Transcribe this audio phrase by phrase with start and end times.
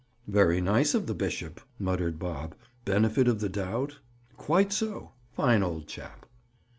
[0.27, 2.55] "Very nice of the bishop!" muttered Bob.
[2.85, 3.99] "Benefit of the doubt?
[4.35, 5.11] Quite so!
[5.33, 6.25] Fine old chap!"